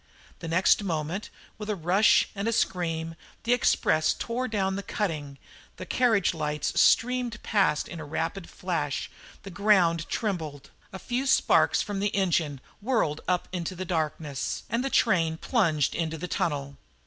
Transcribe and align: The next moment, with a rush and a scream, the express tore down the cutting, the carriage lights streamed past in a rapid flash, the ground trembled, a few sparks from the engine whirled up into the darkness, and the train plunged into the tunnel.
The 0.39 0.47
next 0.47 0.81
moment, 0.83 1.29
with 1.59 1.69
a 1.69 1.75
rush 1.75 2.27
and 2.33 2.47
a 2.47 2.51
scream, 2.53 3.13
the 3.43 3.53
express 3.53 4.15
tore 4.15 4.47
down 4.47 4.75
the 4.75 4.81
cutting, 4.81 5.37
the 5.77 5.85
carriage 5.85 6.33
lights 6.33 6.81
streamed 6.81 7.37
past 7.43 7.87
in 7.87 7.99
a 7.99 8.03
rapid 8.03 8.49
flash, 8.49 9.11
the 9.43 9.51
ground 9.51 10.09
trembled, 10.09 10.71
a 10.91 10.97
few 10.97 11.27
sparks 11.27 11.83
from 11.83 11.99
the 11.99 12.15
engine 12.15 12.61
whirled 12.81 13.21
up 13.27 13.47
into 13.51 13.75
the 13.75 13.85
darkness, 13.85 14.63
and 14.71 14.83
the 14.83 14.89
train 14.89 15.37
plunged 15.37 15.93
into 15.93 16.17
the 16.17 16.27
tunnel. 16.27 16.77